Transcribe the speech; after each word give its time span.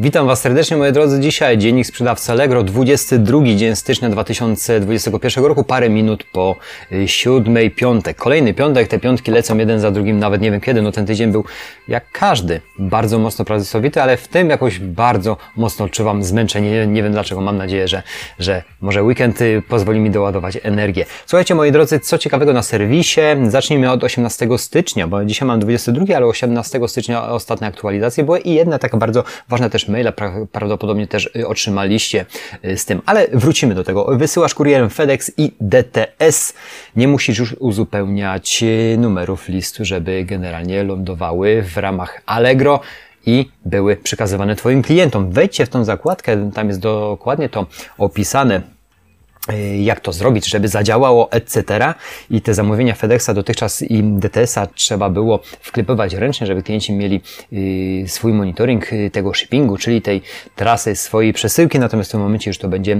Witam 0.00 0.26
Was 0.26 0.40
serdecznie, 0.40 0.76
moi 0.76 0.92
drodzy. 0.92 1.20
Dzisiaj 1.20 1.58
dziennik 1.58 1.86
sprzedawcy 1.86 2.32
Allegro, 2.32 2.62
22 2.62 3.44
dzień 3.56 3.76
stycznia 3.76 4.10
2021 4.10 5.44
roku, 5.44 5.64
parę 5.64 5.90
minut 5.90 6.24
po 6.32 6.56
y, 6.92 7.08
siódmej 7.08 7.70
piątek. 7.70 8.16
Kolejny 8.16 8.54
piątek, 8.54 8.88
te 8.88 8.98
piątki 8.98 9.30
lecą 9.30 9.58
jeden 9.58 9.80
za 9.80 9.90
drugim, 9.90 10.18
nawet 10.18 10.40
nie 10.40 10.50
wiem 10.50 10.60
kiedy. 10.60 10.82
No 10.82 10.92
ten 10.92 11.06
tydzień 11.06 11.32
był 11.32 11.44
jak 11.88 12.10
każdy, 12.12 12.60
bardzo 12.78 13.18
mocno 13.18 13.44
pracowity, 13.44 14.02
ale 14.02 14.16
w 14.16 14.28
tym 14.28 14.50
jakoś 14.50 14.78
bardzo 14.78 15.36
mocno 15.56 15.84
odczuwam 15.84 16.24
zmęczenie. 16.24 16.70
Nie, 16.70 16.86
nie 16.86 17.02
wiem 17.02 17.12
dlaczego, 17.12 17.40
mam 17.40 17.56
nadzieję, 17.56 17.88
że, 17.88 18.02
że 18.38 18.62
może 18.80 19.02
weekend 19.02 19.40
y, 19.42 19.62
pozwoli 19.68 20.00
mi 20.00 20.10
doładować 20.10 20.58
energię. 20.62 21.04
Słuchajcie, 21.26 21.54
moi 21.54 21.72
drodzy, 21.72 22.00
co 22.00 22.18
ciekawego 22.18 22.52
na 22.52 22.62
serwisie. 22.62 23.20
Zacznijmy 23.48 23.90
od 23.90 24.04
18 24.04 24.48
stycznia, 24.58 25.06
bo 25.06 25.24
dzisiaj 25.24 25.48
mam 25.48 25.60
22, 25.60 26.16
ale 26.16 26.26
18 26.26 26.80
stycznia 26.88 27.28
ostatnie 27.28 27.66
aktualizacje 27.66 28.24
były 28.24 28.38
i 28.38 28.54
jedna 28.54 28.78
taka 28.78 28.96
bardzo 28.96 29.24
ważna 29.48 29.70
też 29.70 29.87
maila 29.88 30.12
prawdopodobnie 30.52 31.06
też 31.06 31.30
y, 31.36 31.48
otrzymaliście 31.48 32.26
y, 32.64 32.78
z 32.78 32.84
tym. 32.84 33.02
Ale 33.06 33.26
wrócimy 33.32 33.74
do 33.74 33.84
tego. 33.84 34.18
Wysyłasz 34.18 34.54
kurierem 34.54 34.90
FedEx 34.90 35.32
i 35.36 35.52
DTS. 35.60 36.54
Nie 36.96 37.08
musisz 37.08 37.38
już 37.38 37.52
uzupełniać 37.58 38.62
y, 38.62 38.96
numerów 38.98 39.48
listu, 39.48 39.84
żeby 39.84 40.24
generalnie 40.24 40.84
lądowały 40.84 41.62
w 41.62 41.76
ramach 41.76 42.22
Allegro 42.26 42.80
i 43.26 43.50
były 43.64 43.96
przekazywane 43.96 44.56
Twoim 44.56 44.82
klientom. 44.82 45.30
Wejdźcie 45.30 45.66
w 45.66 45.68
tą 45.68 45.84
zakładkę, 45.84 46.50
tam 46.54 46.68
jest 46.68 46.80
dokładnie 46.80 47.48
to 47.48 47.66
opisane 47.98 48.77
jak 49.80 50.00
to 50.00 50.12
zrobić, 50.12 50.46
żeby 50.46 50.68
zadziałało, 50.68 51.32
etc. 51.32 51.94
I 52.30 52.40
te 52.40 52.54
zamówienia 52.54 52.94
FedExa 52.94 53.30
dotychczas 53.34 53.82
i 53.82 54.02
DTS-a 54.02 54.66
trzeba 54.66 55.10
było 55.10 55.40
wklepywać 55.60 56.14
ręcznie, 56.14 56.46
żeby 56.46 56.62
klienci 56.62 56.92
mieli 56.92 57.20
y, 57.52 58.08
swój 58.08 58.32
monitoring 58.32 58.92
y, 58.92 59.10
tego 59.10 59.34
shippingu, 59.34 59.76
czyli 59.76 60.02
tej 60.02 60.22
trasy 60.56 60.96
swojej 60.96 61.32
przesyłki, 61.32 61.78
natomiast 61.78 62.10
w 62.10 62.12
tym 62.12 62.20
momencie 62.20 62.50
już 62.50 62.58
to 62.58 62.68
będzie, 62.68 62.96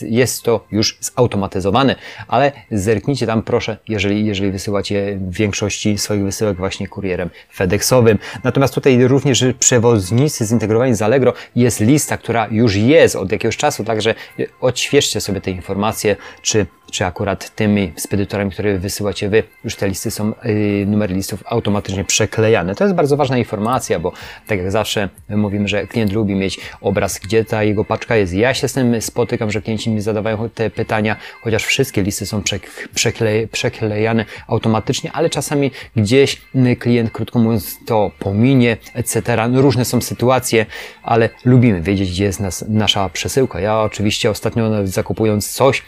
jest 0.00 0.42
to 0.42 0.66
już 0.72 0.98
zautomatyzowane, 1.00 1.96
ale 2.28 2.52
zerknijcie 2.70 3.26
tam 3.26 3.42
proszę, 3.42 3.76
jeżeli, 3.88 4.26
jeżeli 4.26 4.50
wysyłacie 4.50 5.18
większości 5.28 5.98
swoich 5.98 6.24
wysyłek 6.24 6.56
właśnie 6.56 6.88
kurierem 6.88 7.30
FedExowym. 7.54 8.18
Natomiast 8.44 8.74
tutaj 8.74 9.04
również 9.04 9.44
przewoznicy 9.58 10.44
zintegrowani 10.44 10.94
z 10.94 11.02
Allegro 11.02 11.32
jest 11.56 11.80
lista, 11.80 12.16
która 12.16 12.48
już 12.50 12.76
jest 12.76 13.16
od 13.16 13.32
jakiegoś 13.32 13.56
czasu, 13.56 13.84
także 13.84 14.14
odświeżcie 14.60 15.20
sobie 15.20 15.40
te 15.40 15.50
informacje 15.50 15.69
informacje, 15.70 16.16
czy 16.42 16.66
czy 16.90 17.06
akurat 17.06 17.54
tymi 17.54 17.92
spedytorami, 17.96 18.50
które 18.50 18.78
wysyłacie 18.78 19.28
Wy, 19.28 19.42
już 19.64 19.76
te 19.76 19.88
listy 19.88 20.10
są, 20.10 20.32
yy, 20.44 20.86
numery 20.86 21.14
listów 21.14 21.42
automatycznie 21.46 22.04
przeklejane. 22.04 22.74
To 22.74 22.84
jest 22.84 22.96
bardzo 22.96 23.16
ważna 23.16 23.38
informacja, 23.38 23.98
bo 23.98 24.12
tak 24.46 24.58
jak 24.58 24.70
zawsze 24.70 25.08
mówimy, 25.28 25.68
że 25.68 25.86
klient 25.86 26.12
lubi 26.12 26.34
mieć 26.34 26.60
obraz, 26.80 27.18
gdzie 27.18 27.44
ta 27.44 27.62
jego 27.62 27.84
paczka 27.84 28.16
jest. 28.16 28.32
Ja 28.34 28.54
się 28.54 28.68
z 28.68 28.72
tym 28.72 29.02
spotykam, 29.02 29.50
że 29.50 29.62
klienci 29.62 29.90
mi 29.90 30.00
zadawają 30.00 30.48
te 30.54 30.70
pytania, 30.70 31.16
chociaż 31.42 31.64
wszystkie 31.64 32.02
listy 32.02 32.26
są 32.26 32.42
przekle, 32.94 33.30
przeklejane 33.52 34.24
automatycznie, 34.46 35.12
ale 35.12 35.30
czasami 35.30 35.70
gdzieś 35.96 36.40
klient, 36.78 37.10
krótko 37.10 37.38
mówiąc, 37.38 37.78
to 37.86 38.10
pominie, 38.18 38.76
etc. 38.94 39.48
No, 39.48 39.62
różne 39.62 39.84
są 39.84 40.00
sytuacje, 40.00 40.66
ale 41.02 41.28
lubimy 41.44 41.80
wiedzieć, 41.80 42.10
gdzie 42.10 42.24
jest 42.24 42.40
nas, 42.40 42.64
nasza 42.68 43.08
przesyłka. 43.08 43.60
Ja 43.60 43.80
oczywiście 43.80 44.30
ostatnio 44.30 44.86
zakupując 44.86 45.52
coś, 45.52 45.82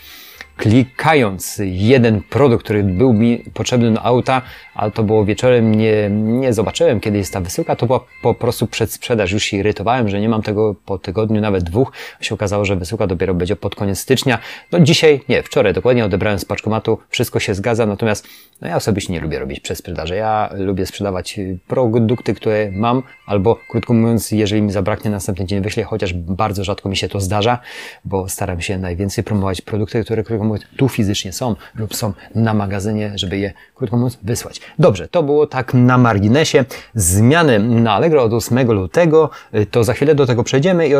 klikając 0.62 1.60
jeden 1.64 2.22
produkt, 2.22 2.64
który 2.64 2.84
był 2.84 3.12
mi 3.12 3.38
potrzebny 3.54 3.90
do 3.90 4.02
auta, 4.02 4.42
ale 4.74 4.90
to 4.90 5.02
było 5.02 5.24
wieczorem, 5.24 5.74
nie, 5.74 6.10
nie 6.10 6.52
zobaczyłem, 6.52 7.00
kiedy 7.00 7.18
jest 7.18 7.32
ta 7.32 7.40
wysyłka, 7.40 7.76
to 7.76 7.86
była 7.86 8.00
po 8.22 8.34
prostu 8.34 8.66
przedsprzedaż. 8.66 9.32
Już 9.32 9.42
się 9.42 9.56
irytowałem, 9.56 10.08
że 10.08 10.20
nie 10.20 10.28
mam 10.28 10.42
tego 10.42 10.74
po 10.86 10.98
tygodniu, 10.98 11.40
nawet 11.40 11.64
dwóch. 11.64 11.92
Się 12.20 12.34
okazało, 12.34 12.64
że 12.64 12.76
wysyłka 12.76 13.06
dopiero 13.06 13.34
będzie 13.34 13.56
pod 13.56 13.74
koniec 13.74 13.98
stycznia. 13.98 14.38
No 14.72 14.80
dzisiaj, 14.80 15.20
nie, 15.28 15.42
wczoraj 15.42 15.72
dokładnie 15.72 16.04
odebrałem 16.04 16.38
z 16.38 16.44
paczkomatu, 16.44 16.98
wszystko 17.08 17.40
się 17.40 17.54
zgadza, 17.54 17.86
natomiast 17.86 18.28
no 18.60 18.68
ja 18.68 18.76
osobiście 18.76 19.12
nie 19.12 19.20
lubię 19.20 19.38
robić 19.38 19.60
przedsprzedaży. 19.60 20.16
Ja 20.16 20.50
lubię 20.54 20.86
sprzedawać 20.86 21.40
produkty, 21.66 22.34
które 22.34 22.70
mam, 22.72 23.02
albo 23.26 23.58
krótko 23.70 23.94
mówiąc, 23.94 24.30
jeżeli 24.30 24.62
mi 24.62 24.72
zabraknie 24.72 25.10
następny 25.10 25.44
dzień 25.44 25.62
wyślę, 25.62 25.84
chociaż 25.84 26.14
bardzo 26.14 26.64
rzadko 26.64 26.88
mi 26.88 26.96
się 26.96 27.08
to 27.08 27.20
zdarza, 27.20 27.58
bo 28.04 28.28
staram 28.28 28.60
się 28.60 28.78
najwięcej 28.78 29.24
promować 29.24 29.60
produkty, 29.60 30.04
które 30.04 30.24
krótko 30.24 30.51
mówiąc 30.52 30.66
tu 30.76 30.88
fizycznie 30.88 31.32
są 31.32 31.56
lub 31.74 31.96
są 31.96 32.12
na 32.34 32.54
magazynie, 32.54 33.12
żeby 33.14 33.38
je 33.38 33.52
krótko 33.74 33.96
mówiąc 33.96 34.18
wysłać. 34.22 34.60
Dobrze, 34.78 35.08
to 35.08 35.22
było 35.22 35.46
tak 35.46 35.74
na 35.74 35.98
marginesie. 35.98 36.64
Zmiany 36.94 37.58
na 37.58 37.92
Allegro 37.92 38.22
od 38.22 38.32
8 38.32 38.72
lutego, 38.72 39.30
y, 39.54 39.66
to 39.66 39.84
za 39.84 39.92
chwilę 39.92 40.14
do 40.14 40.26
tego 40.26 40.44
przejdziemy 40.44 40.88
i 40.88 40.94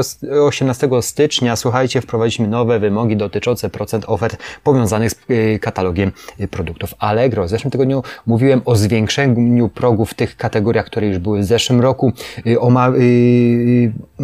18 0.46 0.88
stycznia, 1.02 1.56
słuchajcie, 1.56 2.00
wprowadziliśmy 2.00 2.48
nowe 2.48 2.78
wymogi 2.78 3.16
dotyczące 3.16 3.70
procent 3.70 4.04
ofert 4.06 4.36
powiązanych 4.64 5.10
z 5.10 5.16
y, 5.30 5.58
katalogiem 5.58 6.12
y, 6.40 6.48
produktów 6.48 6.94
Allegro. 6.98 7.44
W 7.44 7.48
zeszłym 7.48 7.70
tygodniu 7.70 8.02
mówiłem 8.26 8.62
o 8.64 8.76
zwiększeniu 8.76 9.68
progów 9.68 10.10
w 10.10 10.14
tych 10.14 10.36
kategoriach, 10.36 10.86
które 10.86 11.06
już 11.06 11.18
były 11.18 11.40
w 11.40 11.44
zeszłym 11.44 11.80
roku 11.80 12.12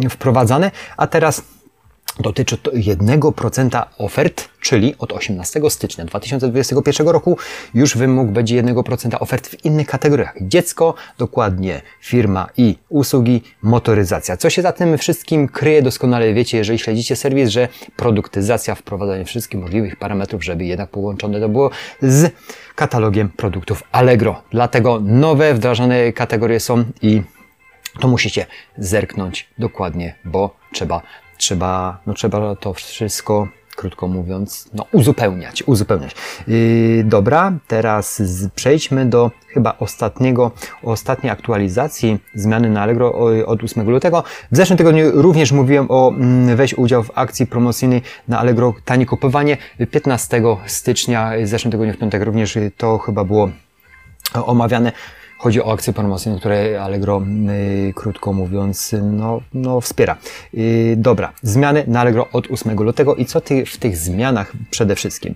wprowadzane, 0.09 0.71
a 0.97 1.07
teraz 1.07 1.43
dotyczy 2.19 2.57
to 2.57 2.71
1% 2.71 3.85
ofert, 3.97 4.49
czyli 4.69 4.95
od 4.99 5.13
18 5.13 5.61
stycznia 5.69 6.05
2021 6.05 7.07
roku 7.07 7.37
już 7.73 7.97
wymóg 7.97 8.27
będzie 8.27 8.63
1% 8.63 9.17
ofert 9.19 9.47
w 9.47 9.65
innych 9.65 9.87
kategoriach. 9.87 10.35
Dziecko, 10.41 10.93
dokładnie 11.17 11.81
firma 12.01 12.47
i 12.57 12.75
usługi, 12.89 13.41
motoryzacja. 13.61 14.37
Co 14.37 14.49
się 14.49 14.61
za 14.61 14.71
tym 14.71 14.97
wszystkim 14.97 15.47
kryje, 15.47 15.81
doskonale 15.81 16.33
wiecie, 16.33 16.57
jeżeli 16.57 16.79
śledzicie 16.79 17.15
serwis, 17.15 17.49
że 17.49 17.67
produktyzacja, 17.95 18.75
wprowadzanie 18.75 19.25
wszystkich 19.25 19.59
możliwych 19.59 19.95
parametrów, 19.95 20.43
żeby 20.43 20.65
jednak 20.65 20.89
połączone 20.89 21.39
to 21.39 21.49
było 21.49 21.69
z 22.01 22.31
katalogiem 22.75 23.29
produktów 23.29 23.83
Allegro. 23.91 24.41
Dlatego 24.51 24.99
nowe 25.03 25.53
wdrażane 25.53 26.13
kategorie 26.13 26.59
są 26.59 26.83
i 27.01 27.21
to 27.99 28.07
musicie 28.07 28.45
zerknąć 28.77 29.49
dokładnie, 29.57 30.15
bo 30.25 30.55
trzeba 30.73 31.01
trzeba, 31.37 32.01
no 32.05 32.13
trzeba 32.13 32.55
to 32.55 32.73
wszystko 32.73 33.47
krótko 33.79 34.07
mówiąc, 34.07 34.69
no, 34.73 34.85
uzupełniać, 34.91 35.63
uzupełniać. 35.63 36.15
Yy, 36.47 37.03
dobra, 37.03 37.53
teraz 37.67 38.21
z, 38.21 38.51
przejdźmy 38.51 39.05
do 39.05 39.31
chyba 39.47 39.75
ostatniego, 39.79 40.51
ostatniej 40.83 41.31
aktualizacji 41.31 42.19
zmiany 42.33 42.69
na 42.69 42.81
Allegro 42.81 43.13
od 43.45 43.63
8 43.63 43.89
lutego. 43.89 44.23
W 44.51 44.55
zeszłym 44.55 44.77
tygodniu 44.77 45.11
również 45.13 45.51
mówiłem 45.51 45.85
o 45.89 46.09
mm, 46.09 46.55
weź 46.55 46.73
udział 46.73 47.03
w 47.03 47.11
akcji 47.15 47.47
promocyjnej 47.47 48.01
na 48.27 48.39
Allegro 48.39 48.73
tanie 48.85 49.05
kupowanie. 49.05 49.57
15 49.91 50.41
stycznia, 50.65 51.31
w 51.43 51.47
zeszłym 51.47 51.71
tygodniu 51.71 51.93
w 51.93 51.97
piątek 51.97 52.23
również 52.23 52.57
to 52.77 52.97
chyba 52.97 53.23
było 53.23 53.49
omawiane. 54.33 54.91
Chodzi 55.39 55.63
o 55.63 55.73
akcje 55.73 55.93
promocyjne, 55.93 56.39
które 56.39 56.83
Allegro, 56.83 57.21
yy, 57.85 57.93
krótko 57.93 58.33
mówiąc, 58.33 58.95
no, 59.03 59.41
no 59.53 59.81
wspiera. 59.81 60.17
Yy, 60.53 60.95
dobra, 60.97 61.33
zmiany 61.41 61.83
na 61.87 61.99
Allegro 61.99 62.27
od 62.33 62.51
8 62.51 62.83
lutego 62.83 63.15
i 63.15 63.25
co 63.25 63.41
ty 63.41 63.65
w 63.65 63.77
tych 63.77 63.97
zmianach 63.97 64.51
przede 64.71 64.95
wszystkim? 64.95 65.35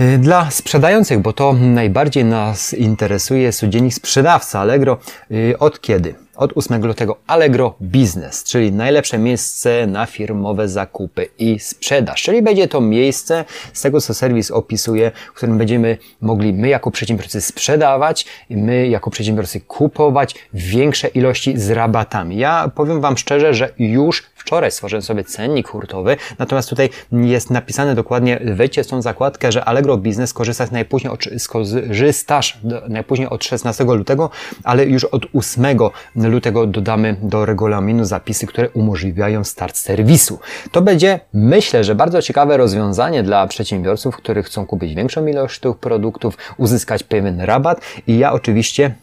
Y, 0.00 0.18
dla 0.18 0.50
sprzedających, 0.50 1.18
bo 1.18 1.32
to 1.32 1.52
najbardziej 1.52 2.24
nas 2.24 2.74
interesuje, 2.74 3.52
codziennik 3.52 3.94
sprzedawca 3.94 4.60
Allegro. 4.60 4.98
Y, 5.30 5.58
od 5.58 5.80
kiedy? 5.80 6.14
Od 6.36 6.52
8 6.56 6.86
lutego 6.86 7.16
Allegro 7.26 7.74
Business, 7.80 8.44
czyli 8.44 8.72
najlepsze 8.72 9.18
miejsce 9.18 9.86
na 9.86 10.06
firmowe 10.06 10.68
zakupy 10.68 11.28
i 11.38 11.58
sprzedaż. 11.58 12.22
Czyli 12.22 12.42
będzie 12.42 12.68
to 12.68 12.80
miejsce, 12.80 13.44
z 13.72 13.82
tego 13.82 14.00
co 14.00 14.14
serwis 14.14 14.50
opisuje, 14.50 15.12
w 15.28 15.32
którym 15.32 15.58
będziemy 15.58 15.98
mogli 16.20 16.52
my 16.52 16.68
jako 16.68 16.90
przedsiębiorcy 16.90 17.40
sprzedawać 17.40 18.26
my 18.50 18.88
jako 18.88 19.10
przedsiębiorcy 19.10 19.60
kupować 19.60 20.34
większe 20.52 21.08
ilości 21.08 21.58
z 21.58 21.70
rabatami. 21.70 22.36
Ja 22.36 22.70
powiem 22.74 23.00
Wam 23.00 23.16
szczerze, 23.16 23.54
że 23.54 23.72
już 23.78 24.22
wczoraj 24.34 24.70
stworzyłem 24.70 25.02
sobie 25.02 25.24
cennik 25.24 25.68
hurtowy, 25.68 26.16
natomiast 26.38 26.68
tutaj 26.68 26.90
jest 27.12 27.50
napisane 27.50 27.94
dokładnie, 27.94 28.40
wejdźcie 28.44 28.84
w 28.84 28.86
tą 28.86 29.02
zakładkę, 29.02 29.52
że 29.52 29.64
Allegro 29.64 29.96
Business 29.96 30.32
korzysta 30.32 30.66
najpóźniej 30.72 31.12
od, 31.12 31.24
skorzystasz 31.38 32.58
najpóźniej 32.88 33.28
od 33.28 33.44
16 33.44 33.84
lutego, 33.84 34.30
ale 34.64 34.84
już 34.84 35.04
od 35.04 35.26
8 35.34 35.78
lutego 36.28 36.66
dodamy 36.66 37.16
do 37.22 37.46
regulaminu 37.46 38.04
zapisy, 38.04 38.46
które 38.46 38.70
umożliwiają 38.70 39.44
start 39.44 39.76
serwisu. 39.76 40.38
To 40.72 40.82
będzie, 40.82 41.20
myślę, 41.32 41.84
że 41.84 41.94
bardzo 41.94 42.22
ciekawe 42.22 42.56
rozwiązanie 42.56 43.22
dla 43.22 43.46
przedsiębiorców, 43.46 44.16
którzy 44.16 44.42
chcą 44.42 44.66
kupić 44.66 44.94
większą 44.94 45.26
ilość 45.26 45.60
tych 45.60 45.76
produktów, 45.76 46.38
uzyskać 46.56 47.02
pewien 47.02 47.40
rabat 47.40 47.80
i 48.06 48.18
ja 48.18 48.32
oczywiście 48.32 48.94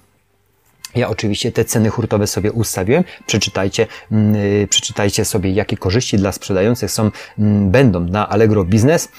ja 0.96 1.10
oczywiście 1.10 1.52
te 1.52 1.66
ceny 1.66 1.90
hurtowe 1.90 2.28
sobie 2.28 2.52
ustawiłem. 2.52 3.04
Przeczytajcie, 3.26 3.88
yy, 4.12 4.68
przeczytajcie 4.70 5.26
sobie, 5.26 5.52
jakie 5.52 5.78
korzyści 5.78 6.18
dla 6.18 6.32
sprzedających 6.32 6.92
są, 6.92 7.04
yy, 7.06 7.12
będą 7.48 8.00
na 8.00 8.30
Allegro 8.30 8.64
Business. 8.64 9.10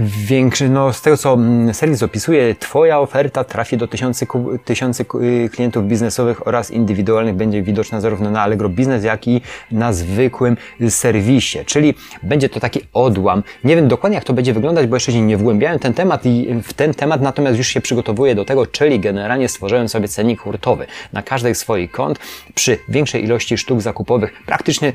Większy, 0.00 0.68
no 0.68 0.92
z 0.92 1.02
tego 1.02 1.16
co 1.16 1.34
mm, 1.34 1.74
serwis 1.74 2.02
opisuje, 2.02 2.54
Twoja 2.54 2.98
oferta 3.00 3.44
trafi 3.44 3.76
do 3.76 3.88
tysiący, 3.88 4.26
ku- 4.26 5.20
y, 5.22 5.48
klientów 5.52 5.84
biznesowych 5.86 6.46
oraz 6.46 6.70
indywidualnych, 6.70 7.34
będzie 7.34 7.62
widoczna 7.62 8.00
zarówno 8.00 8.30
na 8.30 8.42
Allegro 8.42 8.68
Business, 8.68 9.04
jak 9.04 9.28
i 9.28 9.40
na 9.70 9.92
zwykłym 9.92 10.56
serwisie. 10.88 11.58
Czyli 11.66 11.94
będzie 12.22 12.48
to 12.48 12.60
taki 12.60 12.80
odłam. 12.92 13.42
Nie 13.64 13.76
wiem 13.76 13.88
dokładnie 13.88 14.14
jak 14.14 14.24
to 14.24 14.32
będzie 14.32 14.52
wyglądać, 14.52 14.86
bo 14.86 14.96
jeszcze 14.96 15.12
się 15.12 15.20
nie 15.20 15.36
wgłębiałem 15.36 15.78
ten 15.78 15.94
temat 15.94 16.26
i 16.26 16.48
w 16.62 16.72
ten 16.72 16.94
temat 16.94 17.20
natomiast 17.20 17.58
już 17.58 17.68
się 17.68 17.80
przygotowuję 17.80 18.34
do 18.34 18.44
tego, 18.44 18.66
czyli 18.66 19.00
generalnie 19.00 19.48
stworzyłem 19.48 19.88
sobie 19.88 20.08
cennik 20.08 20.40
hurtowy 20.40 20.86
na 21.12 21.22
każdej 21.22 21.54
swoich 21.54 21.90
kont 21.90 22.18
przy 22.54 22.78
większej 22.88 23.24
ilości 23.24 23.58
sztuk 23.58 23.80
zakupowych. 23.80 24.32
Praktycznie 24.46 24.92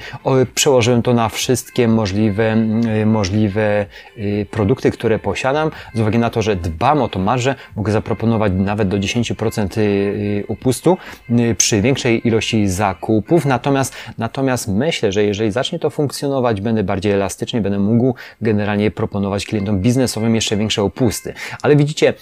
przełożyłem 0.56 1.02
to 1.02 1.14
na 1.14 1.30
wszystkie 1.30 1.88
możliwe, 1.88 2.58
y, 3.02 3.06
możliwe 3.06 3.86
y, 4.18 4.46
produkty, 4.60 4.92
które 4.92 5.20
posiadam. 5.20 5.72
Z 5.94 6.00
uwagi 6.00 6.18
na 6.18 6.30
to, 6.30 6.42
że 6.42 6.56
dbam 6.56 7.02
o 7.02 7.08
to 7.08 7.20
marżę, 7.20 7.56
mogę 7.76 7.92
zaproponować 7.92 8.52
nawet 8.56 8.88
do 8.88 8.98
10% 8.98 9.78
y, 9.78 9.82
y, 9.82 10.44
upustu 10.48 10.98
y, 11.30 11.56
przy 11.56 11.82
większej 11.82 12.28
ilości 12.28 12.68
zakupów. 12.68 13.46
Natomiast, 13.46 13.96
natomiast 14.18 14.68
myślę, 14.68 15.12
że 15.12 15.24
jeżeli 15.24 15.52
zacznie 15.52 15.80
to 15.80 15.90
funkcjonować, 15.90 16.62
będę 16.62 16.84
bardziej 16.84 17.12
elastycznie, 17.12 17.62
będę 17.62 17.80
mógł 17.80 18.16
generalnie 18.42 18.92
proponować 18.92 19.46
klientom 19.46 19.80
biznesowym 19.80 20.36
jeszcze 20.36 20.58
większe 20.58 20.84
opusty. 20.84 21.34
Ale 21.62 21.76
widzicie, 21.76 22.14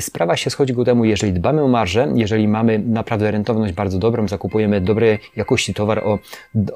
sprawa 0.00 0.36
się 0.36 0.50
schodzi 0.50 0.74
ku 0.74 0.84
temu, 0.84 1.04
jeżeli 1.04 1.32
dbamy 1.32 1.62
o 1.62 1.68
marżę, 1.68 2.08
jeżeli 2.14 2.48
mamy 2.48 2.78
naprawdę 2.78 3.30
rentowność 3.30 3.72
bardzo 3.72 3.98
dobrą, 3.98 4.28
zakupujemy 4.28 4.80
dobrej 4.80 5.18
jakości 5.36 5.74
towar 5.74 5.98
o, 5.98 6.18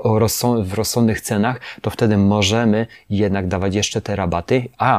o 0.02 0.28
w 0.64 0.74
rozsądnych 0.74 1.20
cenach, 1.20 1.60
to 1.80 1.90
wtedy 1.90 2.16
możemy 2.16 2.86
jednak 3.10 3.48
dawać 3.48 3.74
jeszcze 3.74 4.00
te 4.00 4.16
rabaty, 4.16 4.68
a 4.78 4.91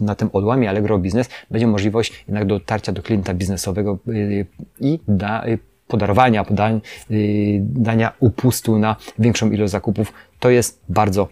na 0.00 0.14
tym 0.14 0.30
odłamie 0.32 0.68
Allegro 0.68 0.98
Business 0.98 1.28
będzie 1.50 1.66
możliwość 1.66 2.24
jednak 2.28 2.46
dotarcia 2.46 2.92
do 2.92 3.02
klienta 3.02 3.34
biznesowego 3.34 3.98
y, 4.08 4.46
i 4.80 4.98
da, 5.08 5.46
y, 5.46 5.58
podarowania, 5.88 6.44
podań, 6.44 6.80
y, 7.10 7.60
dania 7.62 8.12
upustu 8.20 8.78
na 8.78 8.96
większą 9.18 9.50
ilość 9.50 9.72
zakupów. 9.72 10.12
To 10.40 10.50
jest 10.50 10.80
bardzo 10.88 11.28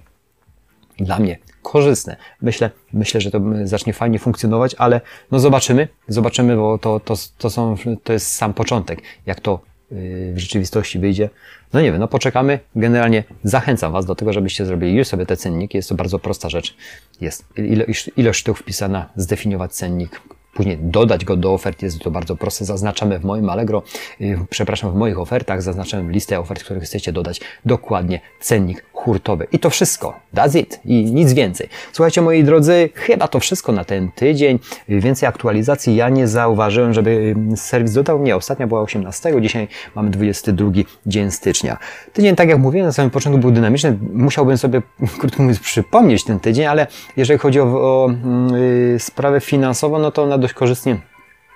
dla 0.99 1.19
mnie 1.19 1.39
korzystne. 1.63 2.17
Myślę, 2.43 2.71
myślę, 2.93 3.21
że 3.21 3.31
to 3.31 3.41
zacznie 3.65 3.93
fajnie 3.93 4.19
funkcjonować, 4.19 4.75
ale 4.79 5.01
no 5.31 5.39
zobaczymy, 5.39 5.89
zobaczymy, 6.09 6.57
bo 6.57 6.79
to, 6.79 7.01
to, 7.01 7.15
to, 7.39 7.51
są, 7.51 7.75
to 8.05 8.13
jest 8.13 8.33
sam 8.33 8.55
początek. 8.55 9.03
Jak 9.27 9.41
to 9.41 9.61
w 9.91 10.35
rzeczywistości 10.37 10.99
wyjdzie, 10.99 11.31
no 11.73 11.81
nie 11.81 11.93
wiem, 11.93 12.01
no 12.01 12.09
poczekamy. 12.09 12.59
Generalnie 12.77 13.25
zachęcam 13.45 13.93
Was 13.93 14.07
do 14.07 14.15
tego, 14.15 14.33
żebyście 14.33 14.67
zrobili 14.67 14.97
już 14.97 15.07
sobie 15.07 15.27
te 15.27 15.37
cenniki. 15.37 15.77
Jest 15.77 15.89
to 15.89 15.95
bardzo 15.95 16.19
prosta 16.19 16.49
rzecz. 16.49 16.77
Jest 17.21 17.45
ilość, 17.57 18.11
ilość 18.17 18.41
sztuk 18.41 18.59
wpisana, 18.59 19.09
zdefiniować 19.17 19.73
cennik, 19.73 20.21
później 20.55 20.79
dodać 20.81 21.25
go 21.25 21.37
do 21.37 21.53
ofert. 21.53 21.83
Jest 21.83 21.99
to 21.99 22.11
bardzo 22.11 22.37
proste. 22.37 22.65
Zaznaczamy 22.65 23.19
w 23.19 23.25
moim 23.25 23.51
Allegro, 23.51 23.83
yy, 24.21 24.39
przepraszam, 24.51 24.93
w 24.93 24.95
moich 24.95 25.19
ofertach, 25.19 25.63
zaznaczamy 25.63 26.13
listę 26.13 26.41
ofert, 26.41 26.65
których 26.65 26.83
chcecie 26.83 27.13
dodać 27.13 27.41
dokładnie 27.65 28.21
cennik 28.41 28.85
hurtowy. 29.09 29.47
I 29.53 29.59
to 29.59 29.71
wszystko. 29.71 30.21
That's 30.35 30.59
it. 30.59 30.81
I 30.85 31.05
nic 31.13 31.33
więcej. 31.33 31.69
Słuchajcie, 31.93 32.23
moi 32.23 32.45
drodzy, 32.45 32.91
chyba 32.95 33.29
to 33.29 33.41
wszystko 33.41 33.73
na 33.73 33.85
ten 33.85 34.11
tydzień. 34.13 34.59
Więcej 34.89 35.29
aktualizacji 35.29 35.97
ja 35.97 36.09
nie 36.09 36.29
zauważyłem, 36.29 36.93
żeby 36.93 37.35
serwis 37.57 37.93
dodał. 37.93 38.23
Nie, 38.23 38.37
ostatnia 38.37 38.67
była 38.67 38.81
18, 38.81 39.41
dzisiaj 39.41 39.69
mamy 39.95 40.11
22 40.11 40.71
dzień 41.07 41.31
stycznia. 41.31 41.79
Tydzień, 42.13 42.37
tak 42.37 42.49
jak 42.49 42.59
mówiłem 42.59 42.87
na 42.87 42.93
samym 42.93 43.11
początku, 43.11 43.41
był 43.41 43.51
dynamiczny. 43.51 43.99
Musiałbym 44.13 44.59
sobie, 44.59 44.83
krótko 45.21 45.43
mówiąc, 45.43 45.61
przypomnieć 45.61 46.25
ten 46.25 46.41
tydzień, 46.41 46.67
ale 46.67 46.87
jeżeli 47.17 47.39
chodzi 47.39 47.61
o, 47.61 47.65
o 47.65 48.11
yy, 48.93 48.99
sprawę 48.99 49.41
finansową, 49.41 49.99
no 49.99 50.11
to 50.11 50.23
ona 50.23 50.39
dość 50.39 50.55
korzystnie 50.55 51.01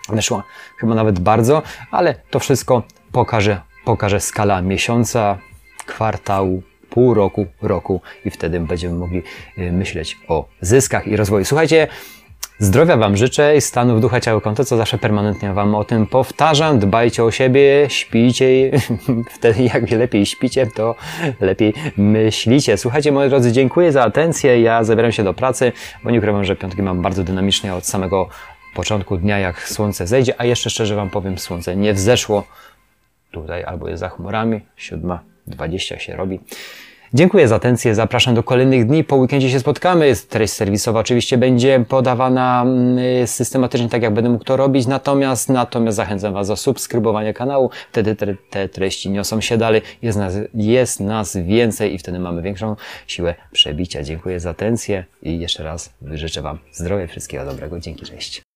wyszła. 0.08 0.42
Chyba 0.78 0.94
nawet 0.94 1.18
bardzo, 1.18 1.62
ale 1.90 2.14
to 2.30 2.38
wszystko 2.38 2.82
pokaże, 3.12 3.60
pokaże 3.84 4.20
skala 4.20 4.62
miesiąca, 4.62 5.38
kwartału, 5.86 6.62
pół 6.94 7.14
roku, 7.14 7.46
roku 7.62 8.00
i 8.24 8.30
wtedy 8.30 8.60
będziemy 8.60 8.94
mogli 8.94 9.22
y, 9.58 9.72
myśleć 9.72 10.18
o 10.28 10.48
zyskach 10.60 11.06
i 11.06 11.16
rozwoju. 11.16 11.44
Słuchajcie, 11.44 11.88
zdrowia 12.58 12.96
Wam 12.96 13.16
życzę 13.16 13.56
i 13.56 13.60
stanu 13.60 13.96
w 13.96 14.00
ducha, 14.00 14.20
ciała, 14.20 14.40
konto, 14.40 14.64
co 14.64 14.76
zawsze 14.76 14.98
permanentnie 14.98 15.52
Wam 15.52 15.74
o 15.74 15.84
tym 15.84 16.06
powtarzam. 16.06 16.78
Dbajcie 16.78 17.24
o 17.24 17.30
siebie, 17.30 17.86
śpijcie, 17.88 18.70
wtedy 19.36 19.62
jak 19.62 19.90
lepiej 19.90 20.26
śpicie, 20.26 20.66
to 20.66 20.94
lepiej 21.40 21.74
myślicie. 21.96 22.76
Słuchajcie, 22.76 23.12
moi 23.12 23.28
drodzy, 23.28 23.52
dziękuję 23.52 23.92
za 23.92 24.02
atencję. 24.02 24.60
Ja 24.60 24.84
zabieram 24.84 25.12
się 25.12 25.24
do 25.24 25.34
pracy, 25.34 25.72
bo 26.04 26.10
nie 26.10 26.18
ukrywam, 26.18 26.44
że 26.44 26.56
piątki 26.56 26.82
mam 26.82 27.02
bardzo 27.02 27.24
dynamicznie 27.24 27.74
od 27.74 27.86
samego 27.86 28.28
początku 28.74 29.16
dnia, 29.16 29.38
jak 29.38 29.68
słońce 29.68 30.06
zejdzie, 30.06 30.34
a 30.38 30.44
jeszcze 30.44 30.70
szczerze 30.70 30.94
Wam 30.94 31.10
powiem, 31.10 31.38
słońce 31.38 31.76
nie 31.76 31.94
wzeszło 31.94 32.44
tutaj 33.30 33.64
albo 33.64 33.88
jest 33.88 34.00
za 34.00 34.08
chmurami, 34.08 34.60
siódma 34.76 35.31
20 35.46 35.98
się 35.98 36.16
robi. 36.16 36.40
Dziękuję 37.14 37.48
za 37.48 37.56
atencję, 37.56 37.94
zapraszam 37.94 38.34
do 38.34 38.42
kolejnych 38.42 38.86
dni. 38.86 39.04
Po 39.04 39.16
weekendzie 39.16 39.50
się 39.50 39.60
spotkamy. 39.60 40.14
Treść 40.28 40.52
serwisowa 40.52 41.00
oczywiście 41.00 41.38
będzie 41.38 41.84
podawana 41.88 42.66
systematycznie, 43.26 43.88
tak 43.88 44.02
jak 44.02 44.14
będę 44.14 44.30
mógł 44.30 44.44
to 44.44 44.56
robić. 44.56 44.86
Natomiast, 44.86 45.48
natomiast 45.48 45.96
zachęcam 45.96 46.34
Was 46.34 46.48
do 46.48 46.56
subskrybowania 46.56 47.32
kanału. 47.32 47.70
Wtedy 47.90 48.16
te, 48.16 48.34
te 48.50 48.68
treści 48.68 49.10
niosą 49.10 49.40
się 49.40 49.58
dalej. 49.58 49.82
Jest 50.02 50.18
nas, 50.18 50.34
jest 50.54 51.00
nas 51.00 51.36
więcej 51.36 51.94
i 51.94 51.98
wtedy 51.98 52.18
mamy 52.18 52.42
większą 52.42 52.76
siłę 53.06 53.34
przebicia. 53.52 54.02
Dziękuję 54.02 54.40
za 54.40 54.50
atencję 54.50 55.04
i 55.22 55.38
jeszcze 55.38 55.62
raz 55.62 55.94
życzę 56.12 56.42
Wam 56.42 56.58
zdrowia, 56.72 57.06
wszystkiego 57.06 57.44
dobrego. 57.44 57.80
Dzięki, 57.80 58.06
cześć. 58.06 58.51